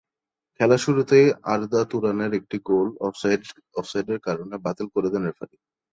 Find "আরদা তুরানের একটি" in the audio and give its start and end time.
1.45-2.57